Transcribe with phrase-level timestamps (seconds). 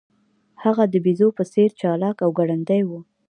[0.63, 2.89] هغه د بیزو په څیر چلاک او ګړندی و.